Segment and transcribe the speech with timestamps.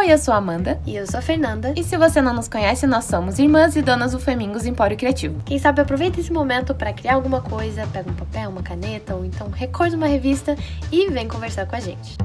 [0.00, 0.80] Oi, eu sou a Amanda.
[0.86, 1.74] E eu sou a Fernanda.
[1.76, 5.42] E se você não nos conhece, nós somos irmãs e donas do Femingos Empório Criativo.
[5.44, 9.26] Quem sabe aproveita esse momento para criar alguma coisa, pega um papel, uma caneta ou
[9.26, 10.56] então recorda uma revista
[10.90, 12.16] e vem conversar com a gente.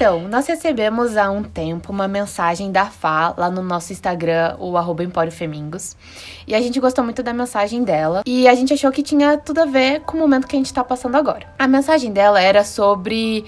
[0.00, 4.74] Então, nós recebemos há um tempo uma mensagem da Fá lá no nosso Instagram, o
[4.78, 5.94] arroba Femingos.
[6.46, 8.22] E a gente gostou muito da mensagem dela.
[8.24, 10.72] E a gente achou que tinha tudo a ver com o momento que a gente
[10.72, 11.46] tá passando agora.
[11.58, 13.44] A mensagem dela era sobre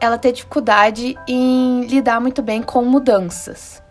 [0.00, 3.82] ela ter dificuldade em lidar muito bem com mudanças.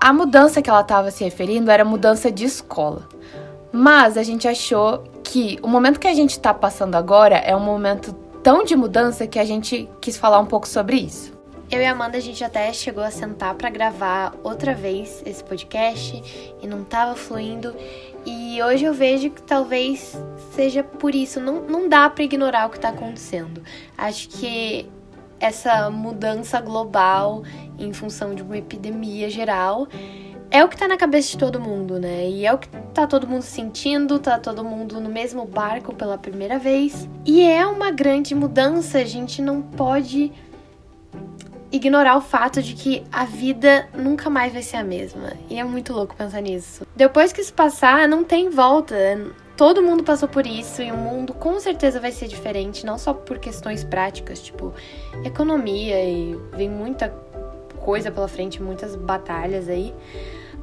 [0.00, 3.08] A mudança que ela estava se referindo era mudança de escola.
[3.72, 7.58] Mas a gente achou que o momento que a gente está passando agora é um
[7.58, 11.38] momento tão de mudança que a gente quis falar um pouco sobre isso.
[11.70, 15.42] Eu e a Amanda, a gente até chegou a sentar para gravar outra vez esse
[15.44, 17.76] podcast e não tava fluindo.
[18.26, 20.16] E hoje eu vejo que talvez
[20.52, 21.38] seja por isso.
[21.38, 23.62] Não, não dá para ignorar o que tá acontecendo.
[23.96, 24.90] Acho que
[25.38, 27.44] essa mudança global
[27.78, 29.86] em função de uma epidemia geral
[30.50, 32.28] é o que tá na cabeça de todo mundo, né?
[32.28, 36.18] E é o que tá todo mundo sentindo, tá todo mundo no mesmo barco pela
[36.18, 37.08] primeira vez.
[37.24, 40.32] E é uma grande mudança, a gente não pode
[41.72, 45.32] ignorar o fato de que a vida nunca mais vai ser a mesma.
[45.48, 46.84] E é muito louco pensar nisso.
[46.96, 48.96] Depois que isso passar, não tem volta.
[49.56, 53.12] Todo mundo passou por isso e o mundo com certeza vai ser diferente, não só
[53.12, 54.72] por questões práticas, tipo
[55.22, 57.14] economia e vem muita
[57.80, 59.94] coisa pela frente, muitas batalhas aí,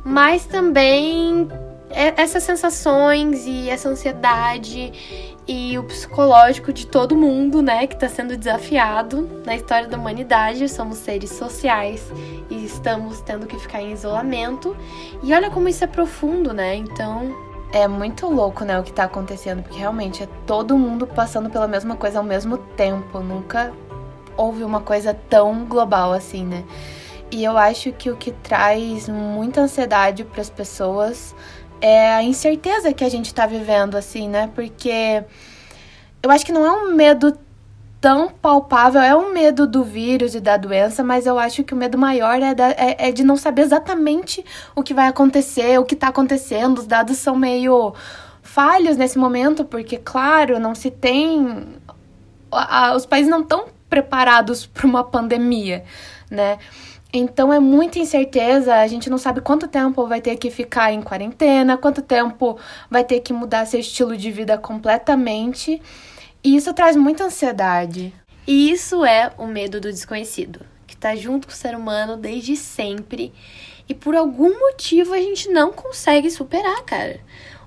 [0.07, 1.49] mas também
[1.89, 8.07] é, essas sensações e essa ansiedade e o psicológico de todo mundo, né, que está
[8.07, 10.69] sendo desafiado na história da humanidade.
[10.69, 12.09] Somos seres sociais
[12.49, 14.75] e estamos tendo que ficar em isolamento.
[15.21, 16.75] E olha como isso é profundo, né?
[16.75, 17.35] Então,
[17.73, 21.67] é muito louco, né, o que tá acontecendo, porque realmente é todo mundo passando pela
[21.67, 23.19] mesma coisa ao mesmo tempo.
[23.19, 23.73] Nunca
[24.37, 26.63] houve uma coisa tão global assim, né?
[27.29, 31.35] E eu acho que o que traz muita ansiedade para as pessoas
[31.81, 34.49] é a incerteza que a gente está vivendo, assim, né?
[34.55, 35.23] Porque
[36.23, 37.37] eu acho que não é um medo
[37.99, 41.77] tão palpável, é um medo do vírus e da doença, mas eu acho que o
[41.77, 44.43] medo maior é, da, é, é de não saber exatamente
[44.75, 46.79] o que vai acontecer, o que está acontecendo.
[46.79, 47.93] Os dados são meio
[48.41, 51.67] falhos nesse momento, porque, claro, não se tem.
[52.51, 55.83] A, a, os países não estão preparados para uma pandemia,
[56.29, 56.57] né?
[57.17, 61.01] Então é muita incerteza, a gente não sabe quanto tempo vai ter que ficar em
[61.01, 65.81] quarentena, quanto tempo vai ter que mudar seu estilo de vida completamente.
[66.43, 68.13] E isso traz muita ansiedade.
[68.45, 72.55] E isso é o medo do desconhecido, que está junto com o ser humano desde
[72.55, 73.33] sempre.
[73.89, 77.19] E por algum motivo a gente não consegue superar, cara.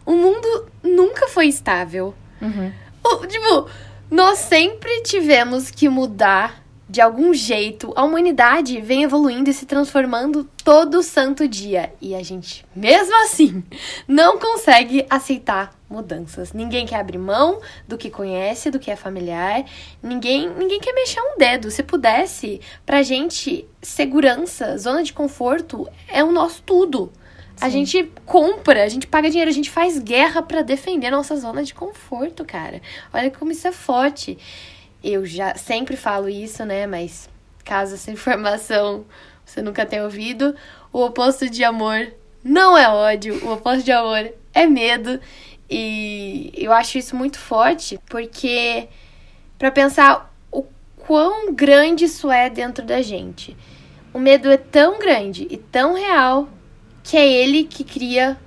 [0.07, 2.15] O mundo nunca foi estável.
[2.41, 2.73] Uhum.
[3.03, 3.69] O, tipo,
[4.11, 6.60] nós sempre tivemos que mudar
[6.91, 11.93] de algum jeito, a humanidade vem evoluindo e se transformando todo santo dia.
[12.01, 13.63] E a gente, mesmo assim,
[14.09, 16.53] não consegue aceitar mudanças.
[16.53, 19.65] Ninguém quer abrir mão do que conhece, do que é familiar.
[20.03, 21.71] Ninguém, ninguém quer mexer um dedo.
[21.71, 27.13] Se pudesse, pra gente, segurança, zona de conforto é o nosso tudo.
[27.55, 27.67] Sim.
[27.67, 31.37] A gente compra, a gente paga dinheiro, a gente faz guerra para defender a nossa
[31.37, 32.83] zona de conforto, cara.
[33.13, 34.37] Olha como isso é forte.
[35.03, 36.87] Eu já sempre falo isso, né?
[36.87, 37.29] Mas
[37.65, 39.05] caso essa informação
[39.51, 40.55] você nunca tenha ouvido,
[40.93, 42.13] o oposto de amor
[42.43, 45.21] não é ódio, o oposto de amor é medo.
[45.69, 48.89] E eu acho isso muito forte, porque
[49.59, 50.65] para pensar o
[50.97, 53.57] quão grande isso é dentro da gente.
[54.13, 56.49] O medo é tão grande e tão real
[57.03, 58.39] que é ele que cria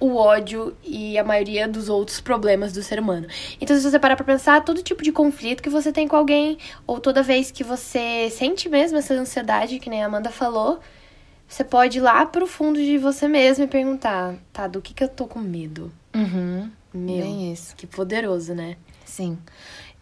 [0.00, 3.28] o ódio e a maioria dos outros problemas do ser humano.
[3.60, 6.58] Então, se você parar pra pensar, todo tipo de conflito que você tem com alguém,
[6.86, 10.80] ou toda vez que você sente mesmo essa ansiedade, que nem a Amanda falou,
[11.46, 15.04] você pode ir lá pro fundo de você mesmo e perguntar, tá, do que que
[15.04, 15.92] eu tô com medo?
[16.14, 16.70] Uhum.
[16.92, 17.76] Meu, Bem isso.
[17.76, 18.76] que poderoso, né?
[19.04, 19.38] Sim.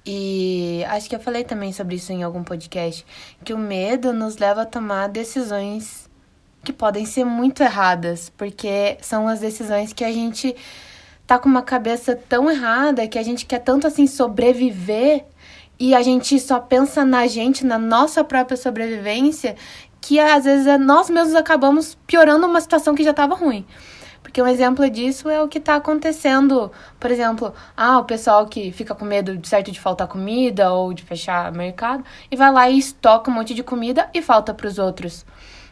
[0.07, 3.05] E acho que eu falei também sobre isso em algum podcast,
[3.45, 6.08] que o medo nos leva a tomar decisões
[6.69, 10.55] que podem ser muito erradas, porque são as decisões que a gente
[11.27, 15.25] tá com uma cabeça tão errada que a gente quer tanto assim sobreviver
[15.81, 19.57] e a gente só pensa na gente, na nossa própria sobrevivência,
[19.99, 23.65] que às vezes é nós mesmos acabamos piorando uma situação que já estava ruim.
[24.23, 26.71] Porque um exemplo disso é o que está acontecendo.
[27.01, 30.93] Por exemplo, ah, o pessoal que fica com medo de certo de faltar comida ou
[30.93, 34.67] de fechar mercado e vai lá e estoca um monte de comida e falta para
[34.67, 35.25] os outros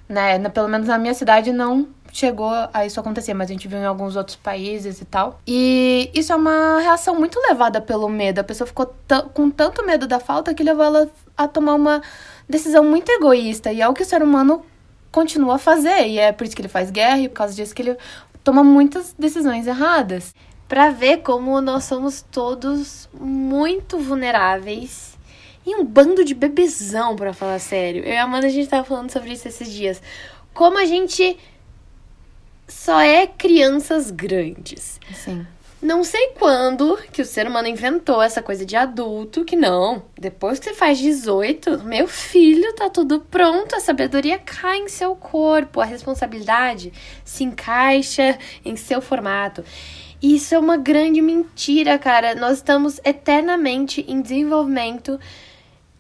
[0.08, 0.38] né?
[0.48, 3.84] Pelo menos na minha cidade não chegou a isso acontecer, mas a gente viu em
[3.84, 5.38] alguns outros países e tal.
[5.46, 8.38] E isso é uma reação muito levada pelo medo.
[8.38, 8.94] A pessoa ficou
[9.34, 12.02] com tanto medo da falta que levou ela a tomar uma
[12.48, 13.72] decisão muito egoísta.
[13.72, 14.64] E é o que o ser humano
[15.12, 16.06] continua a fazer.
[16.06, 17.96] E é por isso que ele faz guerra e por causa disso que ele
[18.42, 20.34] toma muitas decisões erradas.
[20.66, 25.15] Pra ver como nós somos todos muito vulneráveis
[25.66, 28.04] e um bando de bebezão, para falar sério.
[28.04, 30.00] Eu e a Amanda, a gente tava falando sobre isso esses dias.
[30.54, 31.36] Como a gente
[32.68, 35.00] só é crianças grandes.
[35.12, 35.44] Sim.
[35.82, 40.02] Não sei quando que o ser humano inventou essa coisa de adulto, que não.
[40.18, 45.14] Depois que você faz 18, meu filho, tá tudo pronto, a sabedoria cai em seu
[45.14, 46.92] corpo, a responsabilidade
[47.24, 49.62] se encaixa em seu formato.
[50.22, 52.34] Isso é uma grande mentira, cara.
[52.34, 55.20] Nós estamos eternamente em desenvolvimento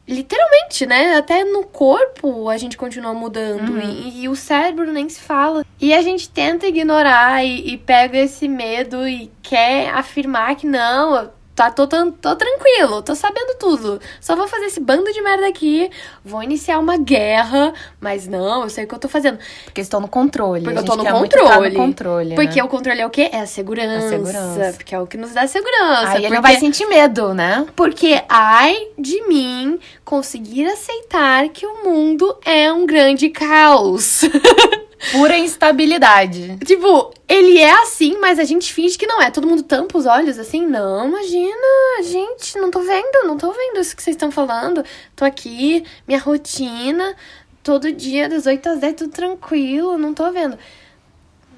[0.08, 1.16] Literalmente, né?
[1.16, 3.70] Até no corpo a gente continua mudando.
[3.70, 3.80] Uhum.
[3.80, 5.64] E, e, o cérebro nem se fala.
[5.80, 11.30] E a gente tenta ignorar e, e pega esse medo e quer afirmar que não,
[11.56, 13.98] tá, tô, tô, tô tranquilo, tô sabendo tudo.
[14.20, 15.90] Só vou fazer esse bando de merda aqui,
[16.22, 19.38] vou iniciar uma guerra, mas não, eu sei o que eu tô fazendo.
[19.64, 20.62] Porque estou no controle.
[20.62, 21.70] Porque eu tô no controle.
[21.70, 22.34] no controle.
[22.34, 22.62] Porque né?
[22.62, 23.30] o controle é o quê?
[23.32, 24.06] É a segurança.
[24.06, 24.74] A segurança.
[24.76, 26.10] Porque é o que nos dá segurança.
[26.10, 27.66] Aí ele não vai sentir medo, né?
[27.74, 34.20] Porque ai de mim conseguir aceitar que o mundo é um grande caos.
[35.12, 36.56] Pura instabilidade.
[36.64, 39.30] Tipo, ele é assim, mas a gente finge que não é.
[39.30, 40.66] Todo mundo tampa os olhos assim.
[40.66, 44.84] Não, imagina, gente, não tô vendo, não tô vendo isso que vocês estão falando.
[45.14, 47.14] Tô aqui, minha rotina,
[47.62, 50.58] todo dia, das 8 às 10, tudo tranquilo, não tô vendo.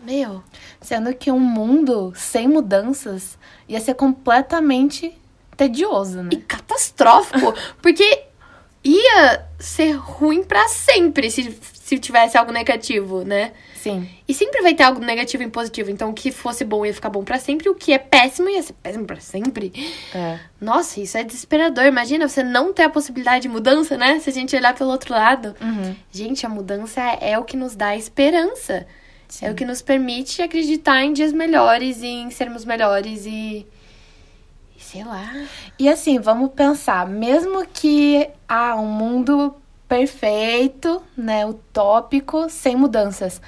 [0.05, 0.43] Meu.
[0.81, 3.37] Sendo que um mundo sem mudanças
[3.69, 5.17] ia ser completamente
[5.56, 6.31] tedioso, né?
[6.33, 7.55] E catastrófico.
[7.83, 8.25] porque
[8.85, 11.43] ia ser ruim para sempre se
[11.88, 13.52] se tivesse algo negativo, né?
[13.75, 14.06] Sim.
[14.29, 15.90] E sempre vai ter algo negativo e positivo.
[15.90, 18.62] Então, o que fosse bom ia ficar bom para sempre, o que é péssimo ia
[18.62, 19.73] ser péssimo para sempre.
[20.14, 20.38] É.
[20.61, 21.87] Nossa, isso é desesperador.
[21.87, 24.20] Imagina você não ter a possibilidade de mudança, né?
[24.20, 25.56] Se a gente olhar pelo outro lado.
[25.62, 25.96] Uhum.
[26.12, 28.87] Gente, a mudança é o que nos dá esperança.
[29.26, 29.46] Sim.
[29.46, 33.67] É o que nos permite acreditar em dias melhores e em sermos melhores e
[34.79, 35.32] sei lá.
[35.79, 39.55] E assim, vamos pensar, mesmo que ah, um mundo
[39.88, 43.40] perfeito, né, utópico, sem mudanças.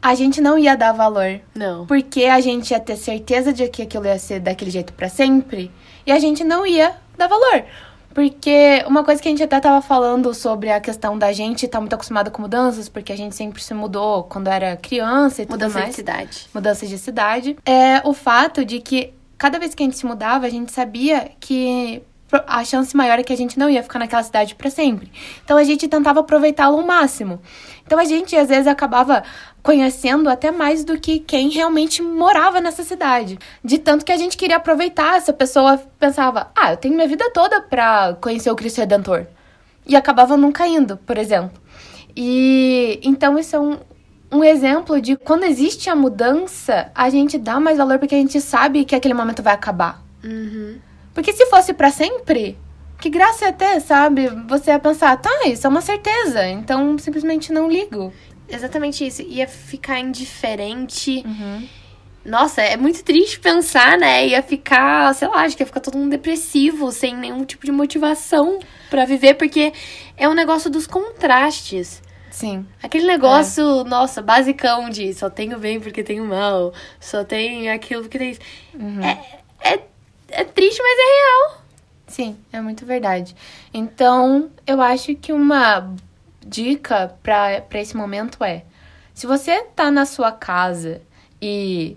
[0.00, 1.40] A gente não ia dar valor.
[1.54, 1.86] Não.
[1.86, 5.70] Porque a gente ia ter certeza de que aquilo ia ser daquele jeito para sempre.
[6.06, 7.64] E a gente não ia dar valor.
[8.14, 11.76] Porque uma coisa que a gente até tava falando sobre a questão da gente estar
[11.76, 15.44] tá muito acostumada com mudanças, porque a gente sempre se mudou quando era criança e
[15.44, 15.90] tudo Mudança mais.
[15.90, 16.48] de cidade.
[16.54, 17.56] Mudança de cidade.
[17.66, 21.30] É o fato de que cada vez que a gente se mudava, a gente sabia
[21.38, 22.02] que
[22.46, 25.10] a chance maior é que a gente não ia ficar naquela cidade para sempre.
[25.44, 27.40] Então a gente tentava aproveitá-lo ao máximo.
[27.86, 29.22] Então a gente às vezes acabava
[29.62, 33.38] conhecendo até mais do que quem realmente morava nessa cidade.
[33.62, 37.30] De tanto que a gente queria aproveitar, essa pessoa pensava: "Ah, eu tenho minha vida
[37.30, 39.26] toda para conhecer o Cristo Redentor".
[39.86, 41.60] E acabava nunca indo, por exemplo.
[42.16, 43.78] E então isso é um,
[44.32, 48.40] um exemplo de quando existe a mudança, a gente dá mais valor porque a gente
[48.40, 50.02] sabe que aquele momento vai acabar.
[50.24, 50.78] Uhum.
[51.16, 52.58] Porque se fosse para sempre,
[53.00, 54.28] que graça ia ter, sabe?
[54.46, 58.12] Você ia pensar, tá, isso é uma certeza, então simplesmente não ligo.
[58.46, 59.22] Exatamente isso.
[59.22, 61.24] Ia ficar indiferente.
[61.24, 61.66] Uhum.
[62.22, 64.26] Nossa, é muito triste pensar, né?
[64.26, 67.72] Ia ficar, sei lá, acho que ia ficar todo mundo depressivo, sem nenhum tipo de
[67.72, 68.58] motivação
[68.90, 69.72] para viver, porque
[70.18, 72.02] é um negócio dos contrastes.
[72.30, 72.66] Sim.
[72.82, 73.84] Aquele negócio, é.
[73.84, 78.36] nossa, basicão de só tenho bem porque tenho mal, só tem aquilo porque tem.
[78.74, 79.02] Uhum.
[79.02, 79.95] É, é
[80.36, 81.60] é triste, mas é real.
[82.06, 83.34] Sim, é muito verdade.
[83.72, 85.94] Então, eu acho que uma
[86.44, 88.64] dica para esse momento é:
[89.12, 91.02] se você tá na sua casa
[91.40, 91.96] e,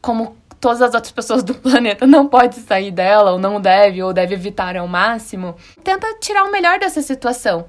[0.00, 4.12] como todas as outras pessoas do planeta, não pode sair dela, ou não deve, ou
[4.12, 7.66] deve evitar ao máximo, tenta tirar o melhor dessa situação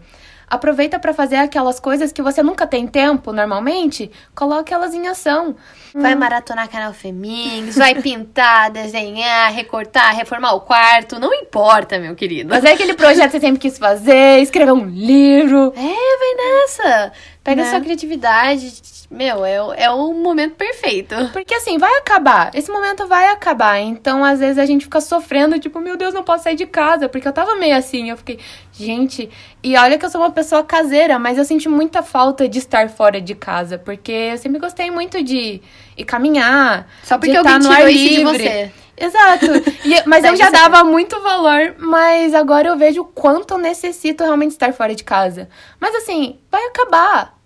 [0.50, 5.56] aproveita para fazer aquelas coisas que você nunca tem tempo normalmente, coloque elas em ação.
[5.94, 6.20] Vai hum.
[6.20, 12.54] maratonar canal Femins, vai pintar, desenhar, recortar, reformar o quarto, não importa, meu querido.
[12.54, 15.74] Fazer aquele projeto que você sempre quis fazer, escrever um livro.
[15.76, 17.12] É, vai nessa.
[17.44, 17.70] Pega né?
[17.70, 18.72] sua criatividade,
[19.10, 21.16] meu, é, é o momento perfeito.
[21.34, 22.52] Porque assim, vai acabar.
[22.54, 23.80] Esse momento vai acabar.
[23.80, 27.10] Então, às vezes, a gente fica sofrendo, tipo, meu Deus, não posso sair de casa.
[27.10, 28.12] Porque eu tava meio assim.
[28.12, 28.38] Eu fiquei,
[28.84, 29.30] gente.
[29.64, 32.90] E olha que eu sou uma pessoa caseira, mas eu senti muita falta de estar
[32.90, 33.78] fora de casa.
[33.78, 35.62] Porque eu sempre gostei muito de
[35.98, 36.88] ir caminhar.
[37.04, 38.18] Só porque de eu estar no ar livre.
[38.18, 38.72] de você.
[38.98, 39.46] Exato.
[39.86, 44.24] E, mas eu já dava muito valor, mas agora eu vejo o quanto eu necessito
[44.24, 45.48] realmente estar fora de casa.
[45.80, 47.40] Mas assim, vai acabar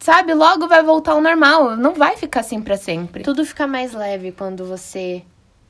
[0.00, 1.76] sabe, logo vai voltar ao normal.
[1.76, 3.22] Não vai ficar assim pra sempre.
[3.24, 5.22] Tudo fica mais leve quando você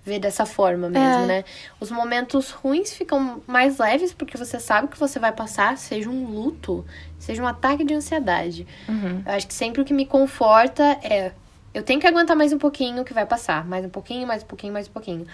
[0.09, 1.27] vê dessa forma mesmo, É.
[1.27, 1.45] né?
[1.79, 6.25] Os momentos ruins ficam mais leves porque você sabe que você vai passar, seja um
[6.25, 6.85] luto,
[7.19, 8.67] seja um ataque de ansiedade.
[8.88, 9.23] Uhum.
[9.25, 11.33] Eu acho que sempre o que me conforta é
[11.75, 14.47] eu tenho que aguentar mais um pouquinho que vai passar, mais um pouquinho, mais um
[14.47, 15.27] pouquinho, mais um pouquinho.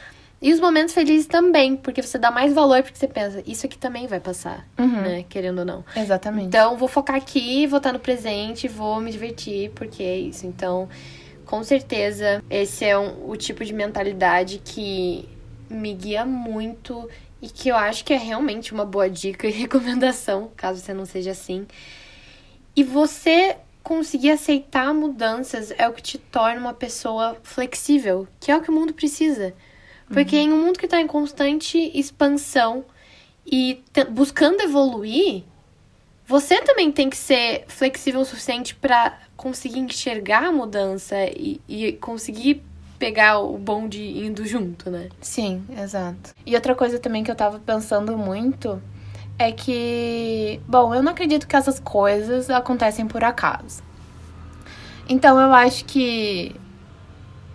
[0.42, 3.78] E os momentos felizes também, porque você dá mais valor porque você pensa, isso aqui
[3.78, 5.00] também vai passar, Uhum.
[5.00, 5.24] né?
[5.26, 5.84] Querendo ou não.
[5.96, 6.48] Exatamente.
[6.48, 10.44] Então, vou focar aqui, vou estar no presente, vou me divertir, porque é isso.
[10.46, 10.86] Então,
[11.54, 15.28] com certeza, esse é um- o tipo de mentalidade que
[15.70, 17.08] me guia muito
[17.40, 21.06] e que eu acho que é realmente uma boa dica e recomendação, caso você não
[21.06, 21.64] seja assim.
[22.74, 28.56] E você conseguir aceitar mudanças é o que te torna uma pessoa flexível, que é
[28.56, 29.54] o que o mundo precisa.
[30.08, 32.84] Porque em um mundo que está em constante expansão
[33.46, 33.80] e
[34.10, 35.44] buscando evoluir,
[36.26, 41.92] você também tem que ser flexível o suficiente para conseguir enxergar a mudança e, e
[41.94, 42.62] conseguir
[42.98, 45.08] pegar o bonde indo junto, né?
[45.20, 46.34] Sim, exato.
[46.46, 48.80] E outra coisa também que eu tava pensando muito
[49.38, 53.82] é que, bom, eu não acredito que essas coisas acontecem por acaso.
[55.08, 56.54] Então eu acho que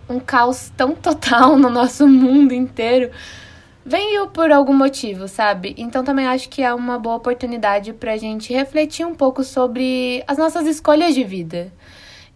[0.08, 3.10] um caos tão total no nosso mundo inteiro
[3.84, 5.74] veio por algum motivo, sabe?
[5.78, 10.38] Então também acho que é uma boa oportunidade pra gente refletir um pouco sobre as
[10.38, 11.72] nossas escolhas de vida.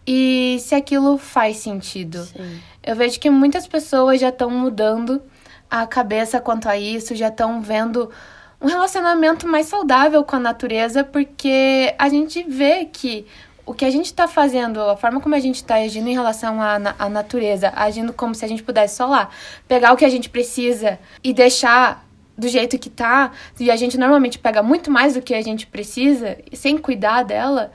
[0.07, 2.23] E se aquilo faz sentido.
[2.23, 2.59] Sim.
[2.83, 5.21] Eu vejo que muitas pessoas já estão mudando
[5.69, 8.11] a cabeça quanto a isso, já estão vendo
[8.61, 13.25] um relacionamento mais saudável com a natureza, porque a gente vê que
[13.65, 16.61] o que a gente está fazendo, a forma como a gente está agindo em relação
[16.61, 19.29] à, à natureza, agindo como se a gente pudesse só lá
[19.67, 22.05] pegar o que a gente precisa e deixar
[22.37, 25.65] do jeito que tá, e a gente normalmente pega muito mais do que a gente
[25.65, 27.71] precisa, sem cuidar dela,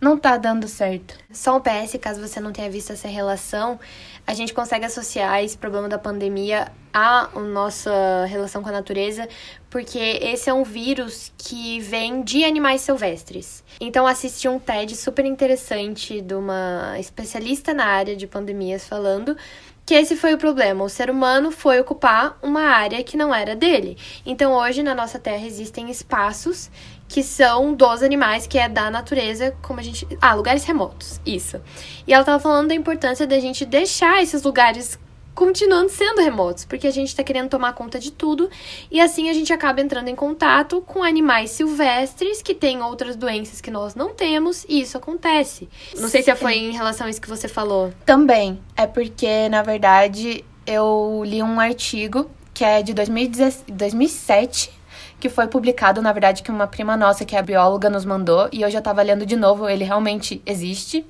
[0.00, 1.16] não tá dando certo.
[1.32, 3.78] Só um PS, caso você não tenha visto essa relação,
[4.26, 9.28] a gente consegue associar esse problema da pandemia à nossa relação com a natureza,
[9.68, 13.64] porque esse é um vírus que vem de animais silvestres.
[13.80, 19.36] Então, assisti um TED super interessante de uma especialista na área de pandemias falando
[19.86, 20.84] que esse foi o problema.
[20.84, 23.98] O ser humano foi ocupar uma área que não era dele.
[24.24, 26.70] Então, hoje na nossa Terra existem espaços
[27.14, 30.04] que são dos animais, que é da natureza, como a gente.
[30.20, 31.20] Ah, lugares remotos.
[31.24, 31.60] Isso.
[32.08, 34.98] E ela tava falando da importância da gente deixar esses lugares
[35.32, 38.50] continuando sendo remotos, porque a gente tá querendo tomar conta de tudo
[38.90, 43.60] e assim a gente acaba entrando em contato com animais silvestres que têm outras doenças
[43.60, 45.68] que nós não temos e isso acontece.
[45.96, 47.92] Não sei se foi em relação a isso que você falou.
[48.04, 48.58] Também.
[48.76, 54.83] É porque, na verdade, eu li um artigo que é de 2017 2007,
[55.18, 58.62] que foi publicado, na verdade, que uma prima nossa, que é bióloga, nos mandou, e
[58.62, 61.04] eu já tava lendo de novo, ele realmente existe.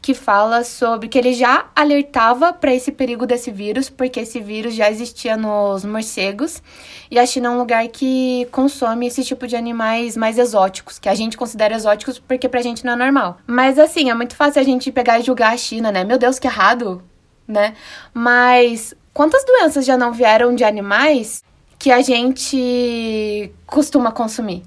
[0.00, 4.74] Que fala sobre que ele já alertava para esse perigo desse vírus, porque esse vírus
[4.74, 6.60] já existia nos morcegos,
[7.08, 11.08] e a China é um lugar que consome esse tipo de animais mais exóticos, que
[11.08, 13.38] a gente considera exóticos porque pra gente não é normal.
[13.46, 16.02] Mas assim, é muito fácil a gente pegar e julgar a China, né?
[16.02, 17.00] Meu Deus, que errado,
[17.46, 17.74] né?
[18.12, 21.44] Mas quantas doenças já não vieram de animais
[21.82, 24.62] que a gente costuma consumir?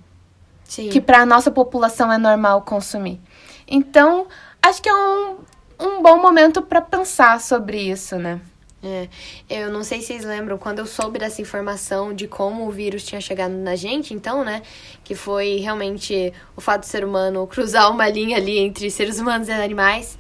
[0.66, 0.90] Sim.
[0.90, 3.22] Que pra nossa população é normal consumir.
[3.66, 4.28] Então,
[4.62, 5.38] acho que é um,
[5.80, 8.42] um bom momento pra pensar sobre isso, né?
[8.84, 9.08] É,
[9.50, 13.06] eu não sei se vocês lembram, quando eu soube dessa informação de como o vírus
[13.06, 14.62] tinha chegado na gente, então, né?
[15.02, 19.48] Que foi realmente o fato do ser humano cruzar uma linha ali entre seres humanos
[19.48, 20.18] e animais.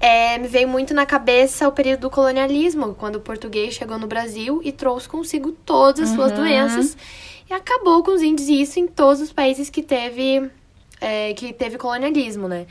[0.00, 4.06] É, me veio muito na cabeça o período do colonialismo, quando o português chegou no
[4.06, 6.36] Brasil e trouxe consigo todas as suas Uhum.
[6.38, 6.96] doenças
[7.50, 10.48] e acabou com os índios, e isso em todos os países que teve,
[11.00, 12.66] é, que teve colonialismo, né?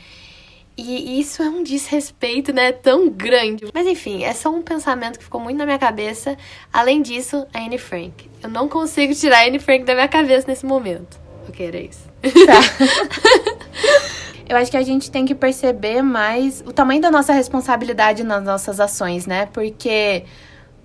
[0.80, 2.70] E isso é um desrespeito, né?
[2.70, 3.66] Tão grande.
[3.74, 6.38] Mas enfim, é só um pensamento que ficou muito na minha cabeça.
[6.72, 8.30] Além disso, a Anne Frank.
[8.40, 11.18] Eu não consigo tirar a Anne Frank da minha cabeça nesse momento.
[11.48, 12.08] Ok, era isso.
[14.48, 18.42] Eu acho que a gente tem que perceber mais o tamanho da nossa responsabilidade nas
[18.42, 19.46] nossas ações, né?
[19.52, 20.24] Porque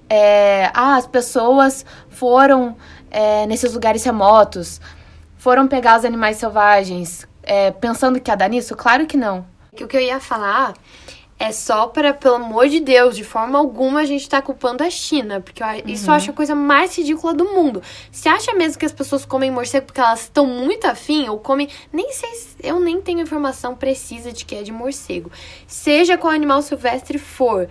[0.09, 2.75] é, ah, as pessoas foram
[3.09, 4.81] é, nesses lugares remotos,
[5.37, 8.75] foram pegar os animais selvagens, é, pensando que ia dar nisso?
[8.75, 9.45] Claro que não.
[9.71, 10.73] O que eu ia falar
[11.43, 14.89] é só para, pelo amor de Deus, de forma alguma a gente tá culpando a
[14.89, 17.81] China, porque isso eu acho a coisa mais ridícula do mundo.
[18.11, 21.67] Você acha mesmo que as pessoas comem morcego porque elas estão muito afim ou comem,
[21.91, 25.31] nem sei, se- eu nem tenho informação precisa de que é de morcego.
[25.67, 27.67] Seja qual animal silvestre for.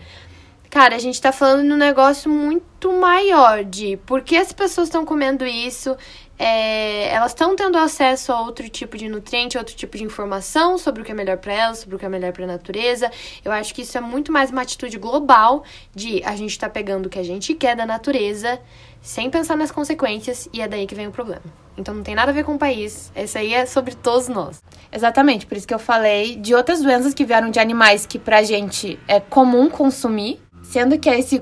[0.70, 4.88] Cara, a gente tá falando de um negócio muito maior de por que as pessoas
[4.88, 5.94] estão comendo isso,
[6.42, 11.00] é, elas estão tendo acesso a outro tipo de nutriente, outro tipo de informação sobre
[11.00, 13.08] o que é melhor para elas, sobre o que é melhor para a natureza.
[13.44, 15.62] Eu acho que isso é muito mais uma atitude global
[15.94, 18.60] de a gente tá pegando o que a gente quer da natureza
[19.00, 21.44] sem pensar nas consequências e é daí que vem o problema.
[21.78, 24.60] Então não tem nada a ver com o país, esse aí é sobre todos nós.
[24.90, 28.42] Exatamente, por isso que eu falei de outras doenças que vieram de animais que pra
[28.42, 31.40] gente é comum consumir, sendo que esse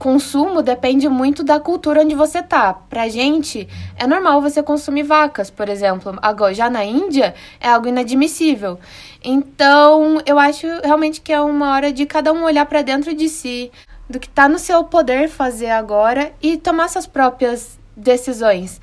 [0.00, 2.72] consumo depende muito da cultura onde você tá.
[2.72, 6.18] Pra gente, é normal você consumir vacas, por exemplo.
[6.22, 8.80] Agora, já na Índia, é algo inadmissível.
[9.22, 13.28] Então, eu acho realmente que é uma hora de cada um olhar para dentro de
[13.28, 13.70] si,
[14.08, 18.80] do que tá no seu poder fazer agora e tomar suas próprias decisões.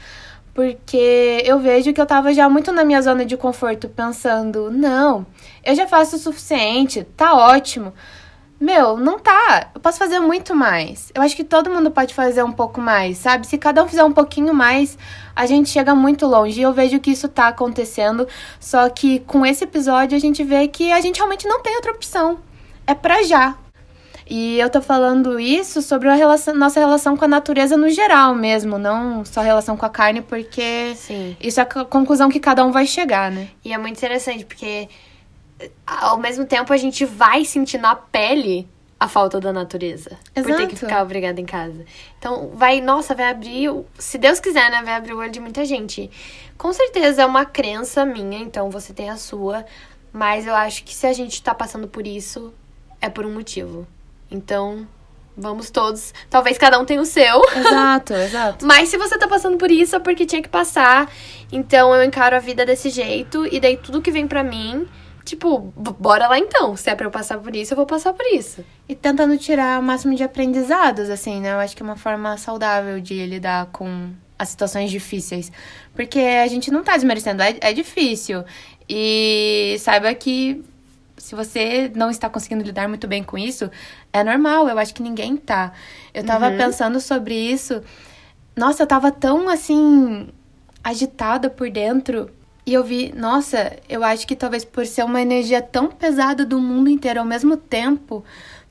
[0.54, 5.26] Porque eu vejo que eu tava já muito na minha zona de conforto, pensando, não,
[5.66, 7.92] eu já faço o suficiente, tá ótimo.
[8.60, 9.70] Meu, não tá.
[9.74, 11.12] Eu posso fazer muito mais.
[11.14, 13.46] Eu acho que todo mundo pode fazer um pouco mais, sabe?
[13.46, 14.98] Se cada um fizer um pouquinho mais,
[15.36, 16.60] a gente chega muito longe.
[16.60, 18.28] E eu vejo que isso tá acontecendo.
[18.60, 21.92] Só que com esse episódio a gente vê que a gente realmente não tem outra
[21.92, 22.40] opção.
[22.88, 23.56] É pra já.
[24.30, 28.36] E eu tô falando isso sobre a relação, nossa relação com a natureza no geral
[28.36, 31.38] mesmo, não só relação com a carne, porque Sim.
[31.40, 33.48] isso é a conclusão que cada um vai chegar, né?
[33.64, 34.90] E é muito interessante, porque
[35.86, 38.68] ao mesmo tempo a gente vai sentir na pele
[39.00, 40.18] a falta da natureza.
[40.36, 40.54] Exato.
[40.54, 41.86] Por ter que ficar obrigada em casa.
[42.18, 45.64] Então, vai, nossa, vai abrir, se Deus quiser, né, vai abrir o olho de muita
[45.66, 46.10] gente.
[46.58, 49.66] Com certeza é uma crença minha, então você tem a sua,
[50.12, 52.54] mas eu acho que se a gente tá passando por isso,
[53.00, 53.88] é por um motivo.
[54.32, 54.88] Então,
[55.38, 56.14] vamos todos.
[56.30, 57.42] Talvez cada um tenha o seu.
[57.56, 58.66] Exato, exato.
[58.66, 61.10] Mas se você tá passando por isso, é porque tinha que passar.
[61.52, 63.46] Então eu encaro a vida desse jeito.
[63.46, 64.88] E daí tudo que vem pra mim,
[65.28, 65.60] tipo,
[66.00, 66.76] bora lá então.
[66.76, 68.64] Se é pra eu passar por isso, eu vou passar por isso.
[68.88, 71.54] E tentando tirar o máximo de aprendizados, assim, né?
[71.54, 75.52] Eu acho que é uma forma saudável de lidar com as situações difíceis.
[75.94, 78.44] Porque a gente não tá desmerecendo, é, é difícil.
[78.90, 80.64] E saiba que
[81.18, 83.70] se você não está conseguindo lidar muito bem com isso,
[84.14, 85.74] é normal, eu acho que ninguém tá.
[86.14, 86.58] Eu tava Uhum.
[86.58, 87.82] pensando sobre isso.
[88.56, 90.30] Nossa, eu tava tão assim
[90.84, 92.30] agitada por dentro
[92.68, 96.60] e eu vi, nossa, eu acho que talvez por ser uma energia tão pesada do
[96.60, 98.26] mundo inteiro ao mesmo tempo,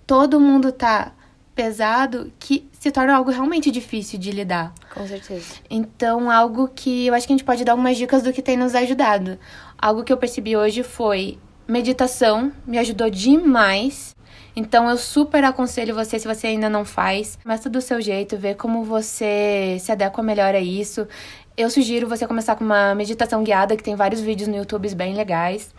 [0.07, 1.12] todo mundo tá
[1.55, 4.75] pesado que se torna algo realmente difícil de lidar.
[4.92, 5.55] Com certeza.
[5.70, 8.55] Então, algo que eu acho que a gente pode dar algumas dicas do que tem
[8.55, 9.38] nos ajudado.
[9.79, 14.14] Algo que eu percebi hoje foi meditação, me ajudou demais.
[14.55, 18.55] Então, eu super aconselho você, se você ainda não faz, começa do seu jeito, vê
[18.55, 21.09] como você se adequa melhor a isso.
[21.57, 25.14] Eu sugiro você começar com uma meditação guiada, que tem vários vídeos no YouTube bem
[25.14, 25.75] legais.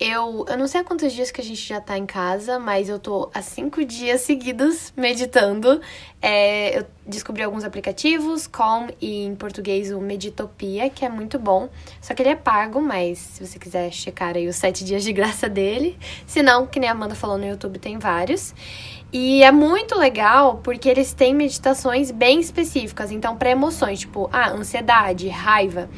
[0.00, 2.88] Eu, eu não sei há quantos dias que a gente já tá em casa, mas
[2.88, 5.82] eu tô há cinco dias seguidos meditando.
[6.22, 11.68] É, eu descobri alguns aplicativos, Calm e em português o Meditopia, que é muito bom.
[12.00, 15.12] Só que ele é pago, mas se você quiser checar aí os sete dias de
[15.12, 15.98] graça dele.
[16.26, 18.54] Se não, que nem a Amanda falou no YouTube, tem vários.
[19.12, 24.50] E é muito legal porque eles têm meditações bem específicas, então para emoções, tipo, ah,
[24.50, 25.88] ansiedade, raiva.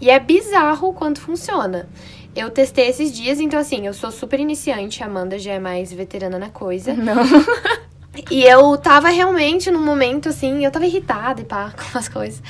[0.00, 1.88] E é bizarro quanto funciona.
[2.36, 5.92] Eu testei esses dias, então assim, eu sou super iniciante, a Amanda já é mais
[5.92, 6.94] veterana na coisa.
[6.94, 7.16] Não.
[8.30, 12.42] E eu tava realmente num momento assim, eu tava irritada e pá, com as coisas.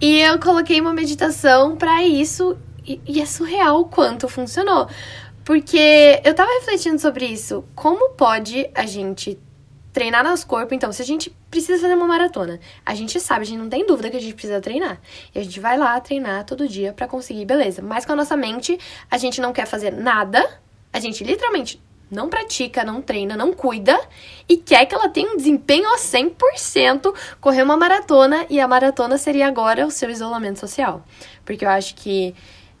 [0.00, 2.56] E eu coloquei uma meditação pra isso
[2.86, 4.88] e, e é surreal o quanto funcionou.
[5.44, 7.64] Porque eu tava refletindo sobre isso.
[7.74, 9.38] Como pode a gente
[9.92, 10.74] treinar nosso corpo?
[10.74, 13.86] Então, se a gente precisa fazer uma maratona, a gente sabe, a gente não tem
[13.86, 15.00] dúvida que a gente precisa treinar.
[15.34, 17.82] E a gente vai lá treinar todo dia pra conseguir, beleza.
[17.82, 18.78] Mas com a nossa mente,
[19.10, 20.46] a gente não quer fazer nada.
[20.92, 23.98] A gente literalmente não pratica, não treina, não cuida
[24.48, 29.16] e quer que ela tenha um desempenho a 100%, correr uma maratona e a maratona
[29.16, 31.04] seria agora o seu isolamento social.
[31.44, 32.34] Porque eu acho que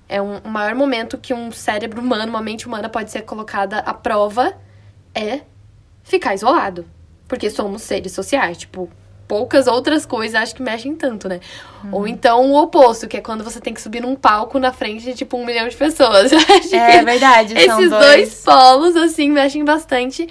[0.08, 3.78] é um, o maior momento que um cérebro humano, uma mente humana pode ser colocada
[3.78, 4.52] à prova
[5.14, 5.42] é
[6.02, 6.84] ficar isolado.
[7.30, 8.90] Porque somos seres sociais, tipo,
[9.28, 11.38] poucas outras coisas acho que mexem tanto, né?
[11.92, 15.04] Ou então o oposto, que é quando você tem que subir num palco na frente
[15.04, 16.32] de tipo um milhão de pessoas.
[16.72, 17.90] É verdade, esses dois.
[17.90, 20.28] dois polos, assim, mexem bastante.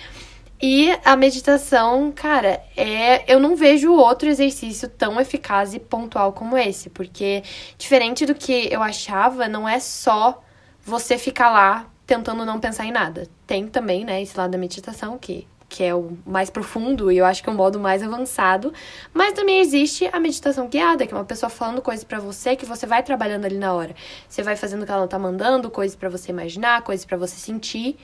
[0.61, 3.23] E a meditação, cara, é.
[3.33, 6.89] Eu não vejo outro exercício tão eficaz e pontual como esse.
[6.89, 7.41] Porque,
[7.77, 10.43] diferente do que eu achava, não é só
[10.83, 13.25] você ficar lá tentando não pensar em nada.
[13.47, 15.47] Tem também, né, esse lado da meditação que.
[15.69, 18.73] Que é o mais profundo e eu acho que é o modo mais avançado.
[19.13, 22.65] Mas também existe a meditação guiada, que é uma pessoa falando coisas pra você que
[22.65, 23.95] você vai trabalhando ali na hora.
[24.27, 27.35] Você vai fazendo o que ela tá mandando, coisas pra você imaginar, coisas pra você
[27.35, 27.97] sentir.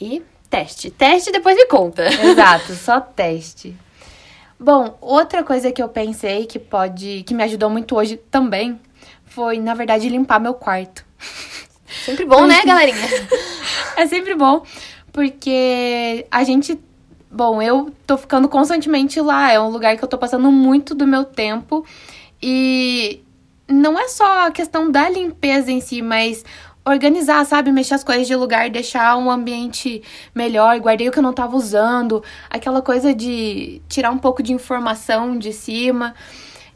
[0.00, 0.90] E teste.
[0.90, 2.06] Teste e depois me conta.
[2.24, 3.76] Exato, só teste.
[4.58, 8.80] Bom, outra coisa que eu pensei que pode, que me ajudou muito hoje também,
[9.24, 11.04] foi, na verdade, limpar meu quarto.
[12.04, 13.08] Sempre bom, né, galerinha?
[13.96, 14.64] é sempre bom,
[15.14, 16.78] porque a gente.
[17.30, 21.06] Bom, eu tô ficando constantemente lá, é um lugar que eu tô passando muito do
[21.06, 21.84] meu tempo.
[22.42, 23.22] E
[23.68, 26.44] não é só a questão da limpeza em si, mas
[26.84, 27.72] organizar, sabe?
[27.72, 30.02] Mexer as coisas de lugar, deixar um ambiente
[30.34, 30.78] melhor.
[30.78, 35.38] Guardei o que eu não tava usando, aquela coisa de tirar um pouco de informação
[35.38, 36.14] de cima.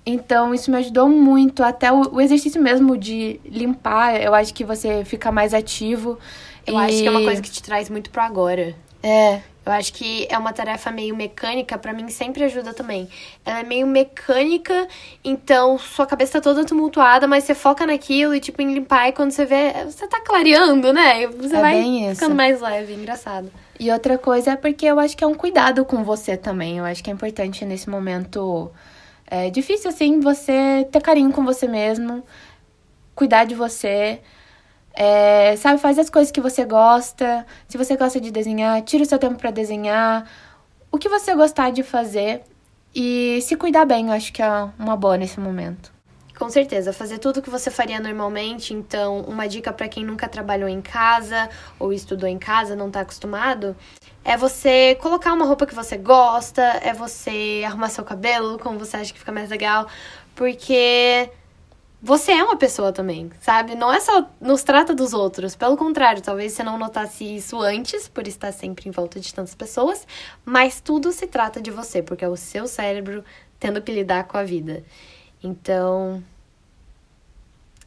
[0.09, 1.62] Então, isso me ajudou muito.
[1.62, 6.18] Até o, o exercício mesmo de limpar, eu acho que você fica mais ativo.
[6.66, 6.77] Eu e...
[6.79, 8.75] acho que é uma coisa que te traz muito pro agora.
[9.03, 9.42] É.
[9.66, 13.07] Eu acho que é uma tarefa meio mecânica, para mim sempre ajuda também.
[13.44, 14.88] Ela é meio mecânica,
[15.23, 19.12] então sua cabeça tá toda tumultuada, mas você foca naquilo e, tipo, em limpar, e
[19.12, 21.27] quando você vê, você tá clareando, né?
[21.27, 23.53] Você é vai ficando mais leve, engraçado.
[23.79, 26.79] E outra coisa é porque eu acho que é um cuidado com você também.
[26.79, 28.73] Eu acho que é importante nesse momento
[29.31, 32.25] é difícil, assim, você ter carinho com você mesmo,
[33.14, 34.21] cuidar de você.
[34.95, 37.47] É, sabe, faz as coisas que você gosta.
[37.69, 40.29] Se você gosta de desenhar, tira o seu tempo para desenhar.
[40.91, 42.43] O que você gostar de fazer
[42.95, 45.93] e se cuidar bem, eu acho que é uma boa nesse momento.
[46.38, 48.73] Com certeza, fazer tudo que você faria normalmente.
[48.73, 53.01] Então, uma dica para quem nunca trabalhou em casa ou estudou em casa, não tá
[53.01, 53.77] acostumado,
[54.29, 58.99] é você colocar uma roupa que você gosta, é você arrumar seu cabelo como você
[58.99, 59.88] acha que fica mais legal,
[60.35, 61.31] porque
[62.03, 63.75] você é uma pessoa também, sabe?
[63.75, 68.07] Não é só nos trata dos outros, pelo contrário, talvez você não notasse isso antes,
[68.07, 70.07] por estar sempre em volta de tantas pessoas,
[70.45, 73.25] mas tudo se trata de você, porque é o seu cérebro
[73.59, 74.85] tendo que lidar com a vida.
[75.43, 76.23] Então,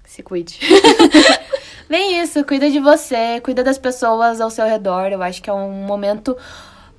[0.04, 0.60] se cuide.
[1.92, 5.12] Bem isso, cuida de você, cuida das pessoas ao seu redor.
[5.12, 6.38] Eu acho que é um momento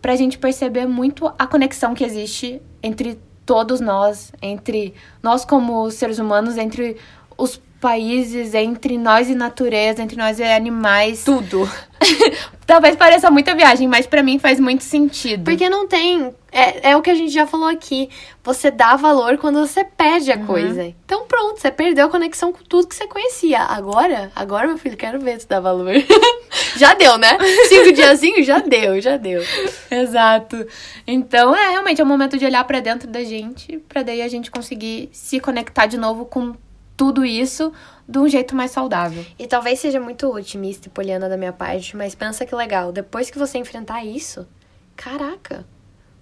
[0.02, 6.18] pra gente perceber muito a conexão que existe entre todos nós, entre nós como seres
[6.18, 6.98] humanos, entre
[7.38, 11.24] os países, entre nós e natureza, entre nós e animais.
[11.24, 11.68] Tudo.
[12.64, 15.42] Talvez pareça muita viagem, mas para mim faz muito sentido.
[15.42, 16.32] Porque não tem.
[16.52, 18.08] É, é o que a gente já falou aqui.
[18.44, 20.46] Você dá valor quando você perde a uhum.
[20.46, 20.94] coisa.
[21.04, 23.58] Então pronto, você perdeu a conexão com tudo que você conhecia.
[23.58, 25.92] Agora, agora, meu filho, quero ver se dá valor.
[26.78, 27.36] já deu, né?
[27.68, 29.42] Cinco diazinhos, já deu, já deu.
[29.90, 30.64] Exato.
[31.04, 34.28] Então, é realmente é o momento de olhar para dentro da gente, para daí a
[34.28, 36.54] gente conseguir se conectar de novo com
[36.96, 37.72] tudo isso
[38.09, 39.24] de um jeito mais saudável.
[39.38, 43.31] E talvez seja muito otimista e poliana da minha parte, mas pensa que legal, depois
[43.31, 44.46] que você enfrentar isso,
[44.96, 45.66] caraca,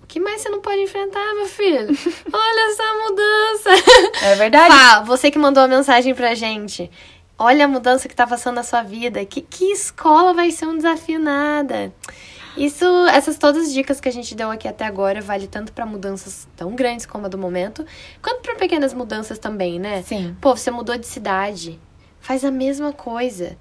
[0.02, 1.88] o que mais você não pode enfrentar, meu filho?
[2.32, 4.24] Olha essa mudança!
[4.24, 4.74] É verdade.
[4.74, 6.90] Fá, você que mandou a mensagem pra gente.
[7.38, 9.24] Olha a mudança que tá passando na sua vida.
[9.24, 11.92] Que, que escola vai ser um desafio nada?
[12.56, 15.86] Isso, essas todas as dicas que a gente deu aqui até agora vale tanto para
[15.86, 17.84] mudanças tão grandes como a do momento,
[18.22, 20.02] quanto para pequenas mudanças também, né?
[20.02, 20.36] Sim.
[20.40, 21.78] Pô, você mudou de cidade,
[22.20, 23.56] faz a mesma coisa.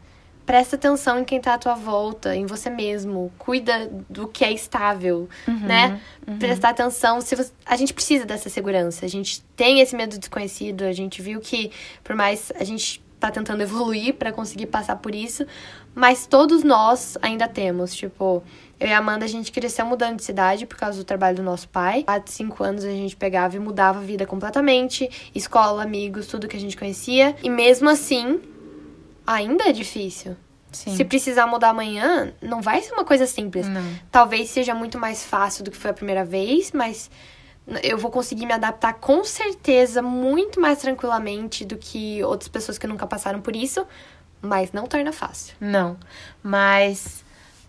[0.46, 3.32] Presta atenção em quem tá à tua volta, em você mesmo.
[3.38, 6.02] Cuida do que é estável, uhum, né?
[6.28, 6.40] Uhum.
[6.40, 7.22] Prestar atenção.
[7.22, 7.52] Se você...
[7.64, 9.06] A gente precisa dessa segurança.
[9.06, 10.86] A gente tem esse medo desconhecido.
[10.86, 11.72] A gente viu que,
[12.04, 15.46] por mais a gente tá tentando evoluir para conseguir passar por isso,
[15.94, 18.42] mas todos nós ainda temos, tipo,
[18.80, 21.44] eu e a Amanda, a gente cresceu mudando de cidade por causa do trabalho do
[21.44, 22.06] nosso pai.
[22.08, 25.10] Há cinco anos a gente pegava e mudava a vida completamente.
[25.36, 27.36] Escola, amigos, tudo que a gente conhecia.
[27.44, 28.40] E mesmo assim,
[29.28, 30.38] ainda é difícil.
[30.72, 30.96] Sim.
[30.96, 33.68] Se precisar mudar amanhã, não vai ser uma coisa simples.
[33.68, 33.84] Não.
[34.10, 37.10] Talvez seja muito mais fácil do que foi a primeira vez, mas
[37.84, 42.88] eu vou conseguir me adaptar com certeza muito mais tranquilamente do que outras pessoas que
[42.88, 43.86] nunca passaram por isso,
[44.42, 45.56] mas não torna fácil.
[45.60, 45.98] Não.
[46.42, 47.24] Mas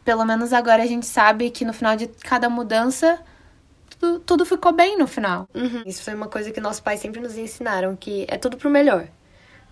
[0.04, 3.20] pelo menos agora a gente sabe que no final de cada mudança
[3.98, 5.48] tudo, tudo ficou bem no final.
[5.54, 5.82] Uhum.
[5.84, 9.06] Isso foi uma coisa que nossos pais sempre nos ensinaram, que é tudo pro melhor.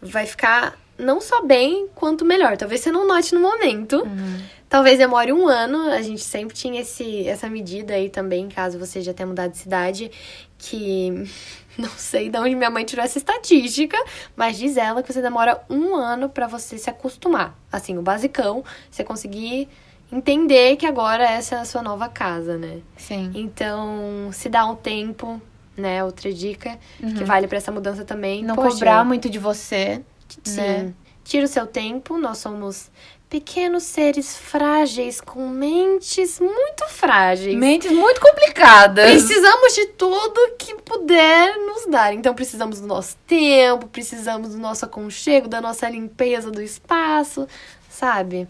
[0.00, 2.56] Vai ficar não só bem quanto melhor.
[2.56, 4.02] Talvez você não note no momento.
[4.02, 4.42] Uhum.
[4.68, 5.90] Talvez demore um ano.
[5.90, 9.58] A gente sempre tinha esse, essa medida aí também, caso você já tenha mudado de
[9.58, 10.10] cidade,
[10.58, 11.24] que
[11.78, 13.96] não sei de onde minha mãe tirou essa estatística,
[14.36, 17.56] mas diz ela que você demora um ano para você se acostumar.
[17.70, 19.68] Assim, o basicão, você conseguir
[20.10, 22.80] entender que agora essa é a sua nova casa, né?
[22.96, 23.30] Sim.
[23.34, 25.40] Então, se dá um tempo,
[25.76, 26.02] né?
[26.02, 27.14] Outra dica uhum.
[27.14, 28.42] que vale para essa mudança também.
[28.42, 30.02] Não Poxa, cobrar muito de você.
[30.44, 30.56] Sim.
[30.56, 30.94] Né?
[31.24, 32.90] Tira o seu tempo, nós somos
[33.28, 37.54] pequenos seres frágeis com mentes muito frágeis.
[37.54, 39.10] Mentes muito complicadas.
[39.10, 42.14] Precisamos de tudo que puder nos dar.
[42.14, 47.46] Então precisamos do nosso tempo, precisamos do nosso aconchego, da nossa limpeza do espaço,
[47.90, 48.48] sabe?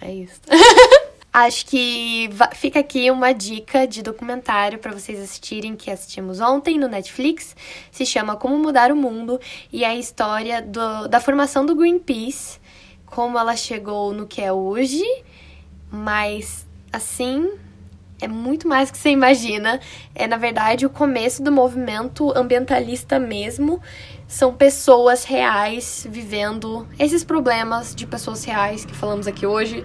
[0.00, 0.40] É isso.
[1.34, 6.86] Acho que fica aqui uma dica de documentário para vocês assistirem que assistimos ontem no
[6.86, 7.56] Netflix.
[7.90, 9.40] Se chama Como Mudar o Mundo
[9.72, 12.60] e é a história do, da formação do Greenpeace,
[13.04, 15.02] como ela chegou no que é hoje,
[15.90, 17.50] mas assim
[18.20, 19.80] é muito mais que você imagina.
[20.14, 23.82] É, na verdade, o começo do movimento ambientalista mesmo.
[24.28, 29.84] São pessoas reais vivendo esses problemas de pessoas reais que falamos aqui hoje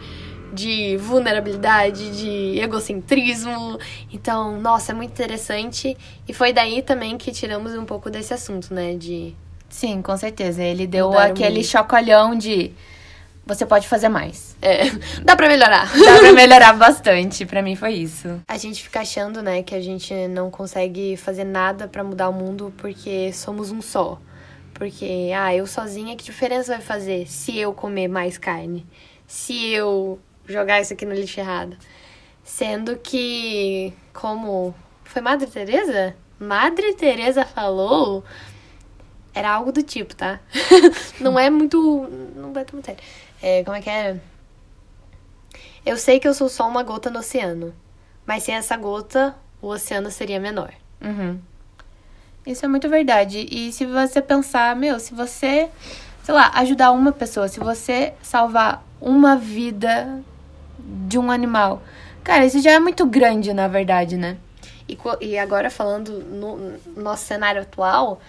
[0.53, 3.79] de vulnerabilidade, de egocentrismo.
[4.11, 5.97] Então, nossa, é muito interessante.
[6.27, 8.95] E foi daí também que tiramos um pouco desse assunto, né?
[8.95, 9.35] De.
[9.69, 10.63] Sim, com certeza.
[10.63, 12.71] Ele deu aquele chocolhão de.
[13.45, 14.55] Você pode fazer mais.
[14.61, 14.91] É,
[15.23, 15.89] dá pra melhorar.
[15.97, 17.47] Dá pra melhorar bastante.
[17.47, 18.39] Pra mim foi isso.
[18.47, 22.33] A gente fica achando, né, que a gente não consegue fazer nada para mudar o
[22.33, 24.19] mundo porque somos um só.
[24.79, 28.85] Porque, ah, eu sozinha, que diferença vai fazer se eu comer mais carne?
[29.27, 31.77] Se eu jogar isso aqui no lixo errado.
[32.43, 36.15] Sendo que, como foi Madre Teresa?
[36.39, 38.23] Madre Teresa falou,
[39.33, 40.39] era algo do tipo, tá?
[41.19, 43.03] não é muito, não vai muito sério.
[43.41, 44.21] É, como é que era?
[45.85, 47.73] Eu sei que eu sou só uma gota no oceano,
[48.25, 50.73] mas sem essa gota, o oceano seria menor.
[51.01, 51.39] Uhum.
[52.45, 53.47] Isso é muito verdade.
[53.49, 55.69] E se você pensar, meu, se você,
[56.23, 60.23] sei lá, ajudar uma pessoa, se você salvar uma vida
[61.07, 61.81] de um animal.
[62.23, 64.37] Cara, isso já é muito grande, na verdade, né?
[64.87, 68.19] E, e agora falando no, nosso cenário atual,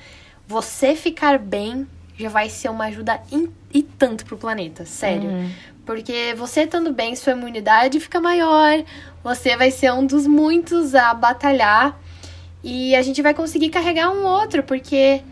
[0.47, 1.87] você ficar bem
[2.19, 5.31] já vai ser uma ajuda in, e tanto pro planeta, sério.
[5.31, 5.51] Uhum.
[5.87, 8.85] Porque você estando bem, sua imunidade fica maior,
[9.25, 11.99] você vai ser um dos muitos a batalhar
[12.63, 15.23] e a gente vai conseguir carregar um outro, porque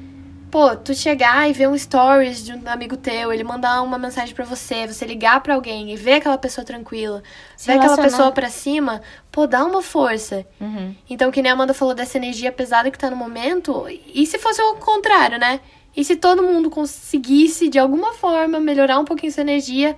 [0.50, 4.34] pô, tu chegar e ver um stories de um amigo teu, ele mandar uma mensagem
[4.34, 7.22] para você, você ligar para alguém e ver aquela pessoa tranquila,
[7.56, 10.46] Se ver aquela pessoa para cima, pô, dá uma força.
[10.60, 10.94] Uhum.
[11.08, 14.38] Então, que nem a Amanda falou dessa energia pesada que tá no momento, e se
[14.38, 15.60] fosse o contrário, né?
[15.96, 19.96] E se todo mundo conseguisse, de alguma forma, melhorar um pouquinho sua energia,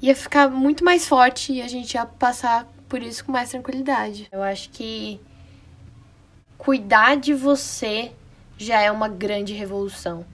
[0.00, 4.28] ia ficar muito mais forte e a gente ia passar por isso com mais tranquilidade.
[4.32, 5.20] Eu acho que
[6.58, 8.12] cuidar de você
[8.64, 10.24] já é uma grande revolução.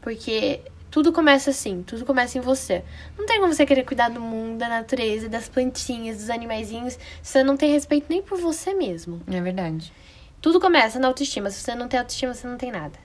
[0.00, 2.84] Porque tudo começa assim, tudo começa em você.
[3.18, 7.32] Não tem como você querer cuidar do mundo, da natureza, das plantinhas, dos animaizinhos, se
[7.32, 9.20] você não tem respeito nem por você mesmo.
[9.30, 9.92] É verdade.
[10.40, 11.50] Tudo começa na autoestima.
[11.50, 12.98] Se você não tem autoestima, você não tem nada.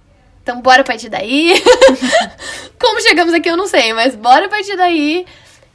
[0.43, 1.53] Então, bora partir daí.
[2.79, 5.25] como chegamos aqui, eu não sei, mas bora partir daí.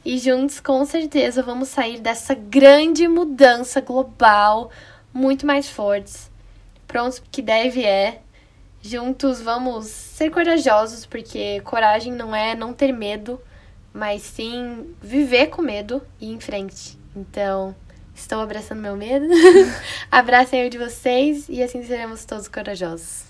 [0.05, 4.69] E juntos, com certeza, vamos sair dessa grande mudança global,
[5.13, 6.29] muito mais fortes.
[6.87, 8.21] Prontos que deve é
[8.87, 13.41] Juntos vamos ser corajosos, porque coragem não é não ter medo,
[13.91, 16.95] mas sim viver com medo e ir em frente.
[17.15, 17.75] Então,
[18.13, 19.25] estou abraçando meu medo.
[20.11, 23.23] Abracem o de vocês e assim seremos todos corajosos.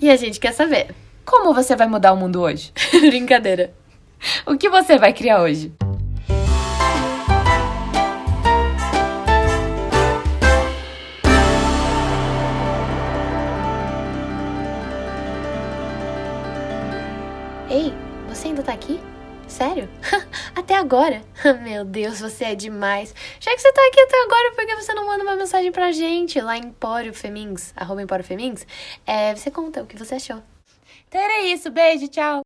[0.00, 0.94] E a gente quer saber:
[1.26, 2.72] como você vai mudar o mundo hoje?
[2.98, 3.70] Brincadeira.
[4.46, 5.74] O que você vai criar hoje?
[18.62, 19.00] Ainda tá aqui?
[19.48, 19.88] Sério?
[20.54, 21.20] até agora?
[21.62, 23.14] Meu Deus, você é demais.
[23.40, 25.92] Já que você tá aqui até agora, por que você não manda uma mensagem pra
[25.92, 28.24] gente lá em Empório Femins, arroba Empório?
[29.04, 30.42] É, você conta o que você achou.
[31.08, 32.40] Então era isso, beijo, tchau.